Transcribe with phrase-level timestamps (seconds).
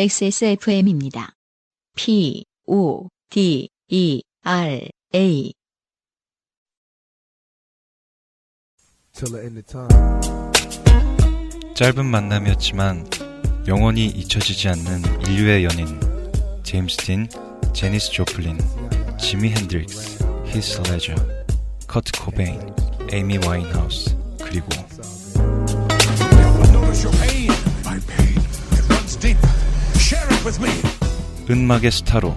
[0.00, 1.32] XSFM입니다.
[1.96, 5.52] P, O, D, E, R, A.
[11.74, 13.10] 짧은 만남이었지만
[13.66, 16.00] 영원히 잊혀지지 않는 인류의 연인
[16.62, 17.28] 제임스 딘,
[17.74, 18.56] 제니스 조플린,
[19.18, 21.16] 지미 핸드릭스, 히스 레저,
[21.88, 22.60] 커트 코베인,
[23.10, 24.68] 에이미 와인하우스 그리고
[31.50, 32.34] 은막의 스타로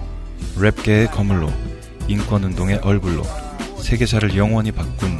[0.56, 1.50] 랩계의 거물로
[2.08, 3.22] 인권운동의 얼굴로
[3.78, 5.18] 세계사를 영원히 바꾼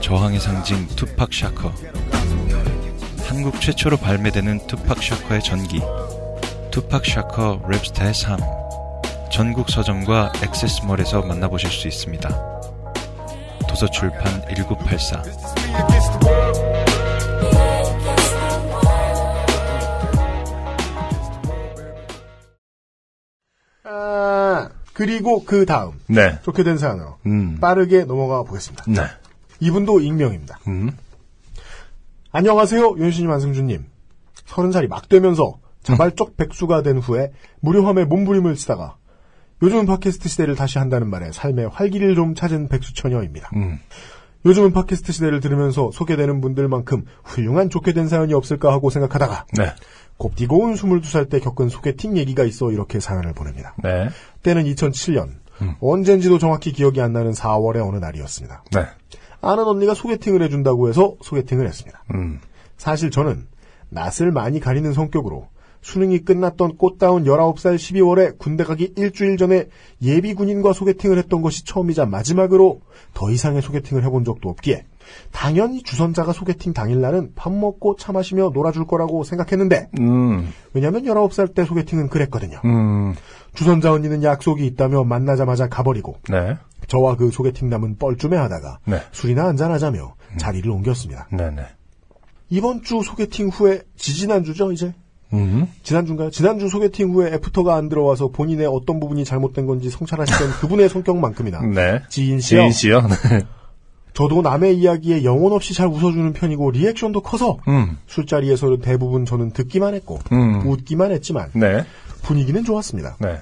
[0.00, 1.72] 저항의 상징 투팍 샤커.
[3.26, 5.80] 한국 최초로 발매되는 투팍 샤커의 전기
[6.72, 8.40] 투팍 샤커 랩스타의 삶.
[9.30, 12.28] 전국 서점과 액세스몰에서 만나보실 수 있습니다.
[13.68, 15.22] 도서출판 1984
[25.02, 26.38] 그리고 그 다음 네.
[26.44, 27.58] 좋게 된 사연으로 음.
[27.60, 28.84] 빠르게 넘어가 보겠습니다.
[28.86, 29.02] 네.
[29.58, 30.60] 이분도 익명입니다.
[30.68, 30.92] 음.
[32.30, 33.84] 안녕하세요, 윤신님, 안승준님.
[34.46, 38.94] 서른 살이 막 되면서 자발적 백수가 된 후에 무료함에 몸부림을 치다가
[39.60, 43.50] 요즘은 팟캐스트 시대를 다시 한다는 말에 삶의 활기를 좀 찾은 백수 처녀입니다.
[43.56, 43.80] 음.
[44.44, 49.72] 요즘은 팟캐스트 시대를 들으면서 소개되는 분들만큼 훌륭한 좋게 된 사연이 없을까 하고 생각하다가 네.
[50.16, 53.74] 곱디고 온 22살 때 겪은 소개팅 얘기가 있어 이렇게 사연을 보냅니다.
[53.82, 54.08] 네.
[54.42, 55.30] 때는 2007년
[55.62, 55.74] 음.
[55.80, 58.64] 언젠지도 정확히 기억이 안 나는 4월의 어느 날이었습니다.
[58.72, 58.86] 네.
[59.40, 62.04] 아는 언니가 소개팅을 해준다고 해서 소개팅을 했습니다.
[62.14, 62.40] 음.
[62.76, 63.46] 사실 저는
[63.88, 65.48] 낯을 많이 가리는 성격으로
[65.82, 69.66] 수능이 끝났던 꽃다운 19살 12월에 군대 가기 일주일 전에
[70.00, 72.80] 예비 군인과 소개팅을 했던 것이 처음이자 마지막으로
[73.14, 74.84] 더 이상의 소개팅을 해본 적도 없기에
[75.32, 80.52] 당연히 주선자가 소개팅 당일날은 밥 먹고 차 마시며 놀아줄 거라고 생각했는데 음.
[80.72, 82.60] 왜냐면 19살 때 소개팅은 그랬거든요.
[82.64, 83.14] 음.
[83.54, 86.56] 주선자 언니는 약속이 있다며 만나자마자 가버리고 네.
[86.86, 89.02] 저와 그 소개팅 남은 뻘쭘해 하다가 네.
[89.10, 91.28] 술이나 한잔하자며 자리를 옮겼습니다.
[91.32, 91.62] 네네.
[92.50, 94.94] 이번 주 소개팅 후에 지지난주죠 이제
[95.32, 95.66] 음.
[95.82, 96.30] 지난주인가요?
[96.30, 102.02] 지난주 소개팅 후에 애프터가 안 들어와서 본인의 어떤 부분이 잘못된 건지 성찰하시던 그분의 성격만큼이나 네.
[102.08, 102.60] 지인 씨요.
[102.60, 103.00] 지인 씨요?
[103.30, 103.42] 네.
[104.14, 107.96] 저도 남의 이야기에 영혼 없이 잘 웃어주는 편이고 리액션도 커서 음.
[108.06, 110.66] 술자리에서는 대부분 저는 듣기만 했고 음.
[110.66, 111.84] 웃기만 했지만 네.
[112.22, 113.16] 분위기는 좋았습니다.
[113.20, 113.40] 네.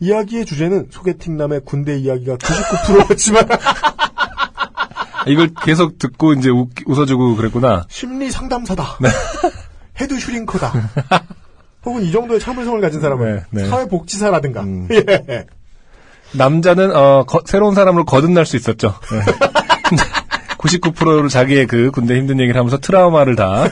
[0.00, 3.46] 이야기의 주제는 소개팅남의 군대 이야기가 99%였지만
[5.26, 7.84] 이걸 계속 듣고 이제 웃, 웃어주고 그랬구나.
[7.88, 8.98] 심리 상담사다.
[9.00, 9.08] 네.
[10.00, 10.72] head shrinker다.
[11.84, 13.68] 혹은 이 정도의 참을성을 가진 사람은 네, 네.
[13.68, 14.62] 사회복지사라든가.
[14.62, 14.88] 음.
[14.92, 15.46] 예.
[16.32, 18.94] 남자는 어, 거- 새로운 사람으로 거듭날 수 있었죠.
[19.10, 19.96] 네.
[20.58, 23.66] 99%를 자기의 그 군대 힘든 얘기를 하면서 트라우마를 다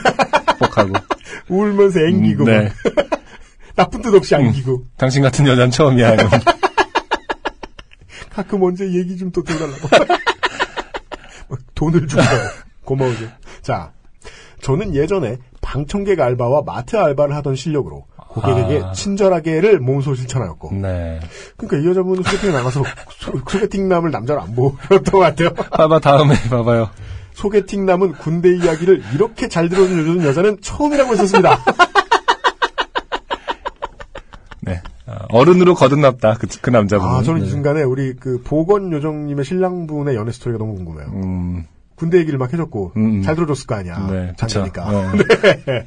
[0.57, 0.93] 극복하고.
[1.47, 2.63] 울면서 앵기고 음, 네.
[2.63, 2.73] 막.
[3.75, 6.17] 나쁜 뜻 없이 안기고 당신 같은 여자는 처음이야.
[8.33, 9.87] 가끔 언제 얘기 좀 또 들어달라고
[11.49, 12.21] 막 돈을 주고
[12.83, 13.27] 고마우죠.
[13.61, 13.91] 자,
[14.61, 18.91] 저는 예전에 방청객 알바와 마트 알바를 하던 실력으로 고객에게 아.
[18.91, 21.19] 친절하게를 몸소 실천하였고 네.
[21.57, 22.83] 그러니까 이 여자분은 소개팅에 나가서
[23.17, 25.53] 소, 소개팅남을 남자로 안 보였던 것 같아요.
[25.53, 26.89] 봐봐, 다음에 봐봐요.
[27.33, 31.59] 소개팅남은 군대 이야기를 이렇게 잘 들어주는 여자는 처음이라고 했었습니다.
[34.61, 34.81] 네.
[35.07, 36.35] 어, 어른으로 거듭났다.
[36.35, 37.15] 그, 그 남자분은.
[37.15, 37.47] 아, 저는 네.
[37.47, 41.07] 이 순간에 우리 그 보건 요정님의 신랑분의 연애 스토리가 너무 궁금해요.
[41.07, 41.65] 음,
[41.99, 43.21] 군대 얘기를 막 해줬고 음, 음.
[43.21, 44.07] 잘 들어줬을 거 아니야.
[44.09, 45.11] 네, 장자니까.
[45.11, 45.27] 그쵸.
[45.67, 45.85] 네.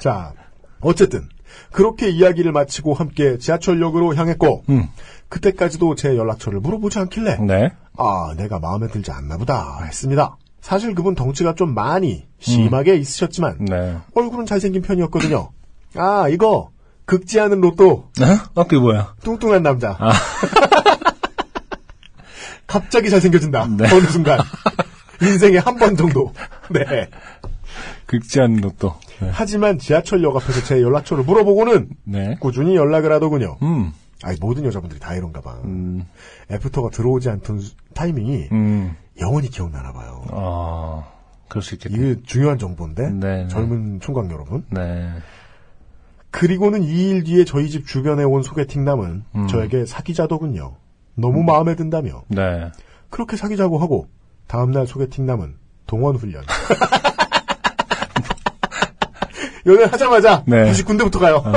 [0.00, 0.32] 자,
[0.80, 1.28] 어쨌든
[1.70, 4.88] 그렇게 이야기를 마치고 함께 지하철역으로 향했고 음,
[5.28, 7.72] 그때까지도 제 연락처를 물어보지 않길래 네.
[7.96, 10.36] 아, 내가 마음에 들지 않나 보다 했습니다.
[10.60, 13.98] 사실 그분 덩치가 좀 많이 심하게 있으셨지만 네.
[14.14, 15.50] 얼굴은 잘생긴 편이었거든요.
[15.94, 16.70] 아, 이거
[17.04, 18.24] 극지 않은 로또 어?
[18.54, 19.14] 어, 그게 뭐야?
[19.22, 19.96] 뚱뚱한 남자.
[20.00, 20.12] 아.
[22.66, 23.68] 갑자기 잘생겨진다.
[23.76, 23.84] 네.
[23.92, 24.40] 어느 순간.
[25.26, 26.32] 인생에 한 번 정도.
[26.70, 27.08] 네.
[28.06, 28.94] 극지 않은 로또.
[29.20, 29.30] 네.
[29.32, 32.36] 하지만 지하철역 앞에서 제 연락처를 물어보고는 네.
[32.40, 33.56] 꾸준히 연락을 하더군요.
[33.62, 33.92] 음,
[34.22, 35.58] 아니, 모든 여자분들이 다 이런가 봐.
[35.64, 36.04] 음,
[36.50, 40.22] 애프터가 들어오지 않던 수- 타이밍이 음, 영원히 기억나나 봐요.
[40.30, 41.04] 어,
[41.48, 41.94] 그럴 수 있겠다.
[41.96, 43.10] 이게 중요한 정보인데.
[43.10, 43.48] 네, 네.
[43.48, 44.64] 젊은 총각 여러분.
[44.70, 45.08] 네.
[46.30, 49.46] 그리고는 2일 뒤에 저희 집 주변에 온 소개팅남은 음.
[49.48, 50.74] 저에게 사귀자더군요.
[51.14, 52.22] 너무 마음에 든다며.
[52.28, 52.70] 네.
[53.08, 54.08] 그렇게 사귀자고 하고
[54.54, 56.44] 다음날 소개팅 남은 동원 훈련.
[59.66, 60.66] 연애 하자마자 네.
[60.66, 61.42] 다시 군대부터 가요.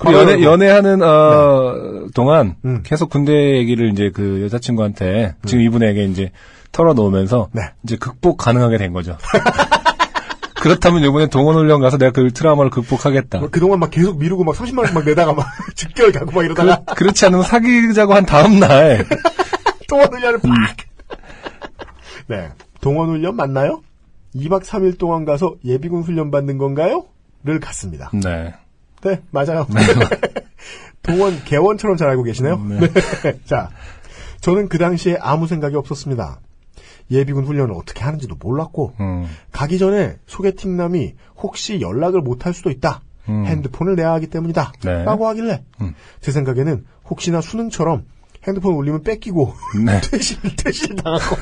[0.00, 2.82] 그 연애, 연애하는, 어, 동안 음.
[2.82, 6.30] 계속 군대 얘기를 이제 그 여자친구한테 지금 이분에게 이제
[6.72, 7.60] 털어놓으면서 네.
[7.82, 9.18] 이제 극복 가능하게 된 거죠.
[10.62, 13.40] 그렇다면 이번에 동원훈련 가서 내가 그 트라우마를 극복하겠다.
[13.40, 16.84] 뭐 그동안 막 계속 미루고 막 30만 원씩 막 내다가 막 즉결 가고 막 이러다가
[16.86, 19.04] 그, 그렇지 않으면 사귀자고 한 다음 날
[19.88, 20.85] 동원훈련을 팍!
[22.28, 22.50] 네.
[22.80, 23.82] 동원 훈련 맞나요?
[24.34, 27.06] 2박 3일 동안 가서 예비군 훈련 받는 건가요?
[27.46, 28.10] 를 갔습니다.
[28.12, 28.54] 네.
[29.02, 29.68] 네, 맞아요.
[31.02, 32.56] 동원 개원처럼 잘 알고 계시네요.
[32.58, 32.80] 네.
[32.80, 33.38] 네.
[33.44, 33.70] 자,
[34.40, 36.40] 저는 그 당시에 아무 생각이 없었습니다.
[37.10, 39.26] 예비군 훈련을 어떻게 하는지도 몰랐고 음.
[39.52, 43.00] 가기 전에 소개팅남이 혹시 연락을 못할 수도 있다.
[43.28, 43.46] 음.
[43.46, 44.72] 핸드폰을 내야 하기 때문이다.
[44.82, 45.04] 네.
[45.04, 45.94] 라고 하길래 음.
[46.20, 48.04] 제 생각에는 혹시나 수능처럼
[48.46, 50.00] 핸드폰 울리면 뺏기고 네.
[50.00, 51.36] 퇴실 퇴실 당하고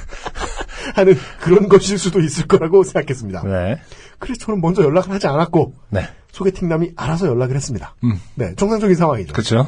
[0.95, 3.43] 하는 그런 것일 수도 있을 거라고 생각했습니다.
[3.45, 3.81] 네.
[4.19, 6.09] 그래서 저는 먼저 연락을 하지 않았고 네.
[6.33, 7.95] 소개팅남이 알아서 연락을 했습니다.
[8.05, 8.21] 음.
[8.35, 9.33] 네, 정상적인 상황이죠.
[9.33, 9.67] 그렇죠.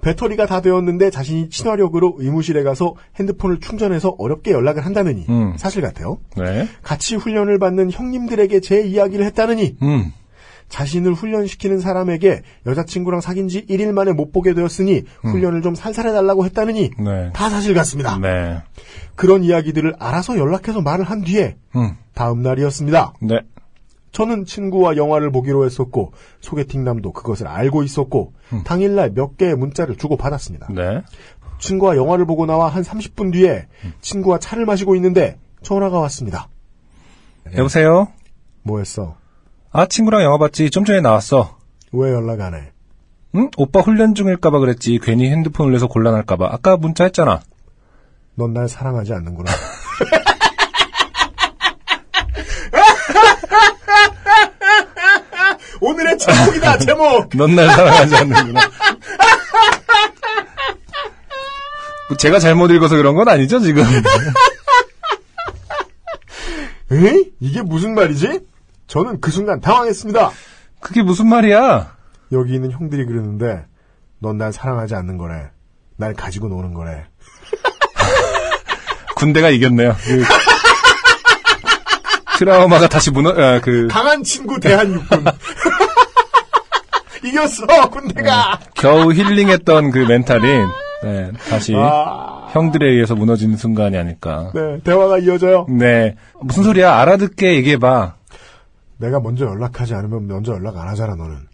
[0.00, 5.54] 배터리가 다 되었는데 자신이 친화력으로 의무실에 가서 핸드폰을 충전해서 어렵게 연락을 한다느니 음.
[5.58, 6.18] 사실 같아요.
[6.36, 6.68] 네.
[6.82, 10.12] 같이 훈련을 받는 형님들에게 제 이야기를 했다느니 음.
[10.70, 16.92] 자신을 훈련시키는 사람에게 여자친구랑 사귄 지 1일 만에 못 보게 되었으니 훈련을 좀 살살해달라고 했다느니
[16.98, 17.30] 네.
[17.34, 18.18] 다 사실 같습니다.
[18.18, 18.62] 네.
[19.16, 21.96] 그런 이야기들을 알아서 연락해서 말을 한 뒤에 음.
[22.14, 23.14] 다음 날이었습니다.
[23.20, 23.40] 네.
[24.12, 28.62] 저는 친구와 영화를 보기로 했었고 소개팅남도 그것을 알고 있었고 음.
[28.64, 30.68] 당일날 몇 개의 문자를 주고 받았습니다.
[30.70, 31.02] 네.
[31.58, 33.66] 친구와 영화를 보고 나와 한 30분 뒤에
[34.00, 36.48] 친구와 차를 마시고 있는데 전화가 왔습니다.
[37.56, 38.08] 여보세요?
[38.62, 39.16] 뭐 했어?
[39.72, 40.70] 아, 친구랑 영화 봤지.
[40.70, 41.56] 좀 전에 나왔어.
[41.92, 42.72] 왜 연락 안 해?
[43.36, 43.50] 응?
[43.56, 44.98] 오빠 훈련 중일까봐 그랬지.
[45.02, 46.48] 괜히 핸드폰을 내서 곤란할까봐.
[46.50, 47.40] 아까 문자 했잖아.
[48.34, 49.50] 넌 날 사랑하지 않는구나.
[55.80, 57.30] 오늘의 제목이다, 제목!
[57.36, 58.60] 넌 날 사랑하지 않는구나.
[62.08, 63.84] 뭐 제가 잘못 읽어서 그런 건 아니죠, 지금?
[66.92, 67.30] 에이?
[67.40, 68.40] 이게 무슨 말이지?
[68.90, 70.32] 저는 그 순간 당황했습니다.
[70.80, 71.94] 그게 무슨 말이야?
[72.32, 73.64] 여기 있는 형들이 그러는데,
[74.18, 75.48] 넌 날 사랑하지 않는 거래.
[75.96, 77.04] 날 가지고 노는 거래.
[79.14, 79.94] 군대가 이겼네요.
[79.94, 80.24] 그
[82.38, 85.24] 트라우마가 다시 무너, 아, 그, 강한 친구 대한육군.
[87.24, 88.58] 이겼어, 군대가!
[88.74, 90.42] 겨우 힐링했던 그 멘탈이,
[91.04, 94.50] 네, 다시 아, 형들에 의해서 무너지는 순간이 아닐까.
[94.52, 95.66] 네, 대화가 이어져요.
[95.68, 96.16] 네.
[96.40, 96.98] 무슨 소리야?
[96.98, 98.16] 알아듣게 얘기해봐.
[99.00, 101.48] 내가 먼저 연락하지 않으면 먼저 연락 안 하잖아, 너는.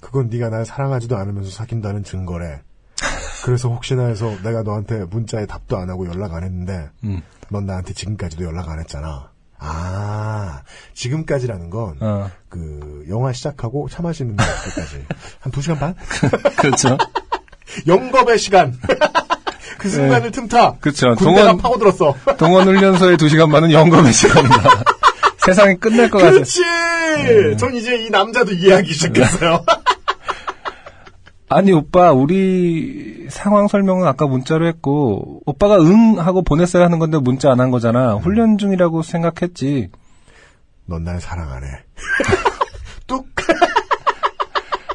[0.00, 2.60] 그건 네가 날 사랑하지도 않으면서 사귄다는 증거래.
[3.44, 7.20] 그래서 혹시나 해서 내가 너한테 문자에 답도 안 하고 연락 안 했는데, 음.
[7.50, 9.30] 넌 나한테 지금까지도 연락 안 했잖아.
[9.58, 10.62] 아,
[10.94, 12.30] 지금까지라는 건, 어.
[12.48, 15.04] 그, 영화 시작하고 차 마시는 때까지.
[15.40, 15.94] 한 두 시간 반?
[16.58, 16.96] 그렇죠.
[17.86, 18.78] 영겁의 시간.
[19.78, 20.76] 그 순간을 틈타.
[20.80, 21.14] 그렇죠.
[21.16, 22.14] 동원, 파고들었어.
[22.38, 24.83] 동원 훈련소의 두 시간 반은 영검의 시간이다.
[25.46, 26.30] 세상이 끝날 것 같아.
[26.32, 26.62] 그렇지!
[27.58, 29.64] 전 이제 이 남자도 이해하기 시작했어요.
[31.48, 37.50] 아니 오빠 우리 상황 설명은 아까 문자로 했고 오빠가 응 하고 보냈어야 하는 건데 문자
[37.52, 38.14] 안 한 거잖아.
[38.14, 39.90] 훈련 중이라고 생각했지.
[40.86, 41.68] 넌 날 사랑 안 해.
[43.06, 43.26] 뚝!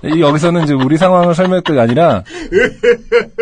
[0.04, 2.24] 이 여기서는 이제 우리 상황을 설명할 게 아니라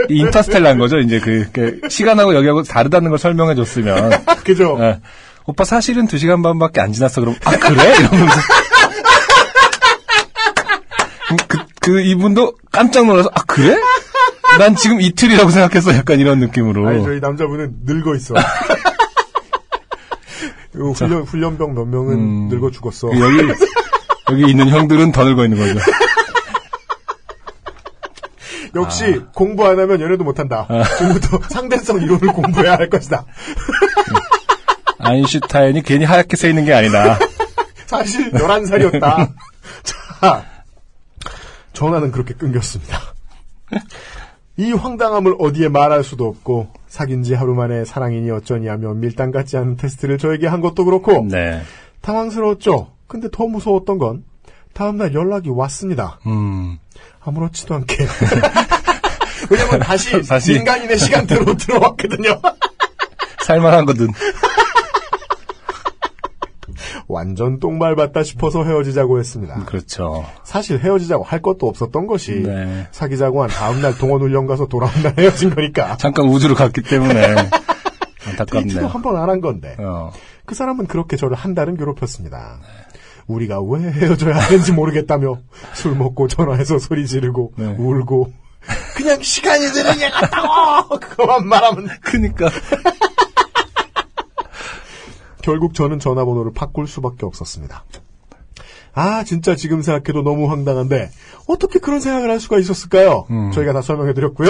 [0.09, 0.97] 이 인터스텔라인 거죠.
[0.99, 4.09] 이제 그, 그 시간하고 여기하고 다르다는 걸 설명해 줬으면
[4.43, 4.75] 그죠?
[4.81, 4.99] 예.
[5.47, 7.21] 오빠 사실은 두 시간 반밖에 안 지났어.
[7.21, 7.95] 그럼 아 그래?
[7.97, 8.39] 이러면서
[11.31, 13.77] 음, 그, 그 이분도 깜짝 놀라서 아 그래?
[14.59, 15.95] 난 지금 이틀이라고 생각했어.
[15.95, 16.85] 약간 이런 느낌으로.
[16.87, 18.35] 아니, 저희 남자분은 늙어 있어.
[18.35, 18.39] 요
[20.91, 22.49] 훈련, 훈련병 몇 명은 음.
[22.49, 23.07] 늙어 죽었어.
[23.07, 23.37] 그 여기
[24.29, 25.79] 여기 있는 형들은 더 늙어 있는 거죠.
[28.75, 30.67] 역시 공부 안 하면 연애도 못한다.
[30.97, 33.23] 지금부터 상대성 이론을 공부해야 할 것이다.
[35.07, 37.17] 아인슈타인이 괜히 하얗게 새 있는 게 아니다.
[37.87, 39.33] 사실 11살이었다.
[39.83, 40.45] 자,
[41.73, 42.99] 전화는 그렇게 끊겼습니다.
[44.57, 49.55] 이 황당함을 어디에 말할 수도 없고 사귄 지 하루 만에 사랑이니 어쩌니 하며 밀당 같지
[49.55, 51.61] 않은 테스트를 저에게 한 것도 그렇고 네.
[52.01, 52.91] 당황스러웠죠.
[53.07, 54.23] 근데 더 무서웠던 건
[54.73, 56.19] 다음날 연락이 왔습니다.
[56.25, 56.79] 음.
[57.23, 57.95] 아무렇지도 않게.
[59.49, 60.53] 왜냐면 다시, 다시.
[60.53, 62.41] 민간인의 시간대로 들어왔거든요.
[63.45, 64.07] 살만하거든.
[67.17, 69.55] 완전 똥말봤다 싶어서 헤어지자고 했습니다.
[69.65, 70.23] 그렇죠.
[70.43, 72.87] 사실 헤어지자고 할 것도 없었던 것이 네.
[72.91, 75.97] 사귀자고 한 다음날 동원 훈련 가서 돌아온 날 헤어진 거니까.
[75.97, 77.49] 잠깐 우주로 갔기 때문에 데이트도
[78.29, 78.87] 안타깝네요.
[78.87, 79.75] 한번 안 한 건데.
[79.79, 80.11] 어.
[80.45, 82.59] 그 사람은 그렇게 저를 한 달은 괴롭혔습니다.
[83.25, 85.39] 우리가 왜 헤어져야 하는지 모르겠다며
[85.73, 87.65] 술 먹고 전화해서 소리 지르고 네.
[87.77, 88.31] 울고
[88.95, 92.49] 그냥 시간이 느는 게 같다고 그거만 말하면 그니까.
[95.47, 97.85] 결국 저는 전화번호를 바꿀 수밖에 없었습니다.
[98.93, 101.09] 아, 진짜 지금 생각해도 너무 황당한데
[101.47, 103.25] 어떻게 그런 생각을 할 수가 있었을까요?
[103.29, 103.51] 음.
[103.51, 104.49] 저희가 다 설명해드렸고요.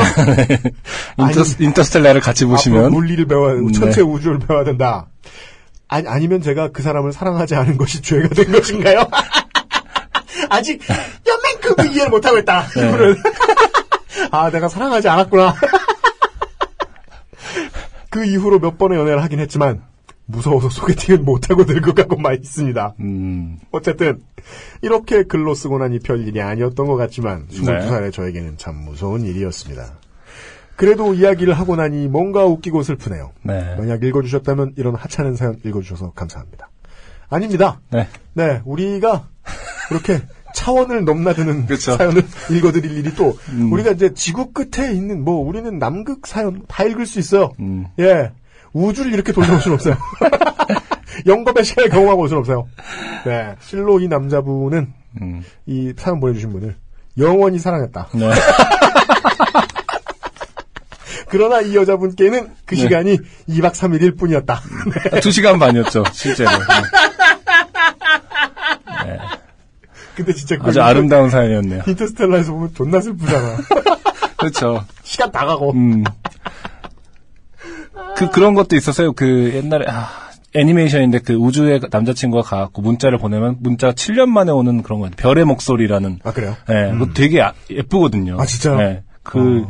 [1.20, 3.72] 인터, 인터 스텔라를 같이 보시면 물리를 배워야 네.
[3.74, 5.06] 천체 우주를 배워야 된다.
[5.88, 9.08] 아니, 아니면 제가 그 사람을 사랑하지 않은 것이 죄가 된 것인가요?
[10.50, 10.82] 아직
[11.28, 12.66] 연맹급을 이해를 못하고 있다.
[12.76, 12.88] 네.
[12.88, 13.18] 이분은.
[14.32, 15.54] 아, 내가 사랑하지 않았구나.
[18.10, 19.84] 그 이후로 몇 번의 연애를 하긴 했지만
[20.28, 22.96] 무서워서 소개팅은 못하고 늙어 가고만 있습니다.
[23.00, 24.22] 음, 어쨌든
[24.82, 27.58] 이렇게 글로 쓰고 나니 별일이 아니었던 것 같지만 네.
[27.58, 29.96] 22살의 저에게는 참 무서운 일이었습니다.
[30.76, 33.32] 그래도 이야기를 하고 나니 뭔가 웃기고 슬프네요.
[33.44, 33.76] 네.
[33.78, 36.70] 만약 읽어주셨다면 이런 하찮은 사연 읽어주셔서 감사합니다.
[37.30, 37.80] 아닙니다.
[37.90, 38.08] 네.
[38.34, 39.28] 네, 우리가
[39.90, 40.22] 그렇게
[40.54, 41.96] 차원을 넘나드는 그쵸.
[41.96, 43.72] 사연을 읽어드릴 일이 또 음.
[43.72, 47.54] 우리가 이제 지구 끝에 있는 뭐 우리는 남극 사연 다 읽을 수 있어요.
[47.60, 48.32] 음, 예,
[48.74, 49.96] 우주를 이렇게 돌려올 수는 없어요.
[51.26, 52.68] 영겁의 시간을 경험하고 올 수는 없어요.
[53.26, 56.76] 네, 실로 이 남자분은 음, 이 사연 보내주신 분을
[57.18, 58.10] 영원히 사랑했다.
[58.14, 58.32] 네.
[61.30, 62.82] 그러나 이 여자분께는 그 네.
[62.82, 63.18] 시간이
[63.50, 64.62] 2박 3일일 뿐이었다.
[65.22, 66.52] 두 시간 반이었죠, 실제로.
[69.06, 69.18] 네.
[70.16, 71.84] 근데 진짜 아주 아름다운 사연이었네요.
[71.86, 73.58] 인터스텔라에서 보면 존나 슬프잖아.
[74.38, 74.84] 그렇죠.
[75.04, 75.74] 시간 다 가고.
[75.74, 76.04] 음.
[78.18, 79.14] 그, 그런 것도 있었어요.
[79.14, 80.08] 그, 옛날에, 아,
[80.56, 86.20] 애니메이션인데 그 우주에 남자친구가 가갖고 문자를 보내면 문자가 7년 만에 오는 그런 거 별의 목소리라는.
[86.24, 86.56] 아 그래요?
[86.70, 88.38] 예, 그거 되게 아- 예쁘거든요.
[88.40, 88.80] 아, 진짜요?
[88.80, 89.66] 예, 그,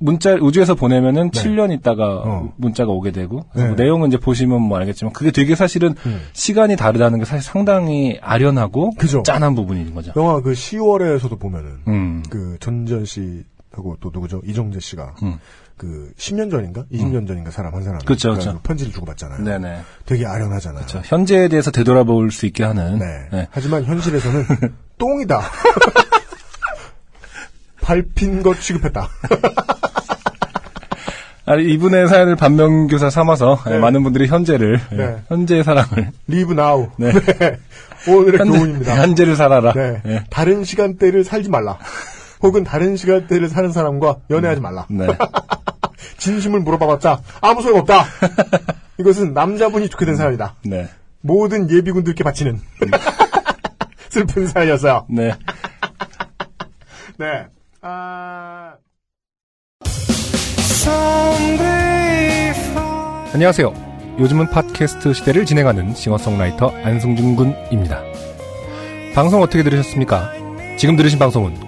[0.00, 1.42] 문자, 우주에서 보내면은 네.
[1.42, 2.52] 7년 있다가 어.
[2.56, 3.46] 문자가 오게 되고.
[3.56, 3.66] 네.
[3.66, 6.20] 뭐 내용은 이제 보시면 뭐 알겠지만 그게 되게 사실은 음.
[6.34, 9.24] 시간이 다르다는 게 사실 상당히 아련하고 그죠.
[9.24, 10.12] 짠한 부분인 거죠.
[10.14, 12.22] 영화 그 10월에서도 보면은 음.
[12.30, 14.40] 그 전지현 씨하고 또 누구죠?
[14.46, 15.38] 이정재 씨가 음.
[15.78, 16.84] 그 10년 전인가?
[16.92, 18.60] 20년 전인가 사람 한 사람 그쵸, 그쵸.
[18.62, 19.42] 편지를 주고받잖아요.
[19.44, 19.80] 네네.
[20.04, 20.84] 되게 아련하잖아요.
[20.86, 22.98] 저 현재에 대해서 되돌아볼 수 있게 하는.
[22.98, 23.06] 네.
[23.32, 23.48] 네.
[23.50, 24.44] 하지만 현실에서는
[24.98, 25.40] 똥이다.
[27.80, 29.08] 밟힌 것 취급했다.
[31.46, 33.78] 아, 이분의 사연을 반면교사 삼아서 네.
[33.78, 35.16] 많은 분들이 현재를 예, 네.
[35.28, 36.90] 현재의 사랑을 Live now.
[36.98, 37.10] 네.
[37.10, 37.58] 네.
[38.06, 39.00] 오늘의 현재, 교훈입니다.
[39.00, 39.72] 현재를 살아라.
[39.72, 40.02] 네.
[40.04, 40.24] 예.
[40.28, 41.78] 다른 시간대를 살지 말라.
[42.42, 44.86] 혹은 다른 시간대를 사는 사람과 연애하지 말라.
[44.88, 45.06] 네.
[46.18, 48.04] 진심을 물어봐봤자 아무 소용 없다.
[48.98, 50.56] 이것은 남자분이 좋게 된 사연이다.
[50.64, 50.88] 네.
[51.20, 52.60] 모든 예비군들께 바치는
[54.10, 55.06] 슬픈 사연이었어요.
[55.08, 55.34] 네.
[57.18, 57.46] 네.
[57.82, 58.74] 아...
[63.34, 63.72] 안녕하세요.
[64.18, 68.02] 요즘은 팟캐스트 시대를 진행하는 싱어송라이터 안승준 군입니다.
[69.14, 70.32] 방송 어떻게 들으셨습니까?
[70.76, 71.67] 지금 들으신 방송은